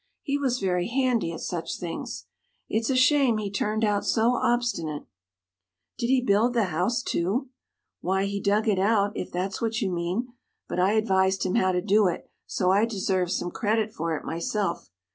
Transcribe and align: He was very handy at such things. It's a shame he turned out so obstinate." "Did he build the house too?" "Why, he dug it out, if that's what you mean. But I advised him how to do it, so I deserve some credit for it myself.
He 0.23 0.35
was 0.39 0.57
very 0.57 0.87
handy 0.87 1.31
at 1.31 1.41
such 1.41 1.77
things. 1.77 2.25
It's 2.67 2.89
a 2.89 2.95
shame 2.95 3.37
he 3.37 3.51
turned 3.51 3.85
out 3.85 4.03
so 4.03 4.31
obstinate." 4.33 5.03
"Did 5.99 6.07
he 6.07 6.23
build 6.25 6.55
the 6.55 6.63
house 6.73 7.03
too?" 7.03 7.49
"Why, 7.99 8.25
he 8.25 8.41
dug 8.41 8.67
it 8.67 8.79
out, 8.79 9.11
if 9.15 9.31
that's 9.31 9.61
what 9.61 9.79
you 9.79 9.91
mean. 9.91 10.29
But 10.67 10.79
I 10.79 10.93
advised 10.93 11.45
him 11.45 11.53
how 11.53 11.71
to 11.71 11.83
do 11.83 12.07
it, 12.07 12.27
so 12.47 12.71
I 12.71 12.85
deserve 12.85 13.31
some 13.31 13.51
credit 13.51 13.93
for 13.93 14.17
it 14.17 14.25
myself. 14.25 14.89